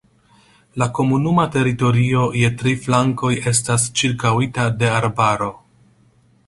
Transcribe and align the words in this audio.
La 0.81 0.85
komunuma 0.99 1.45
teritorio 1.55 2.23
je 2.39 2.49
tri 2.61 2.73
flankoj 2.87 3.33
estas 3.53 3.87
ĉirkaŭita 4.01 4.69
de 4.81 4.93
arbaro. 5.03 5.55